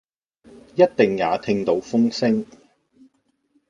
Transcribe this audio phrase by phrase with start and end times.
[0.73, 2.43] 一定也聽到風聲，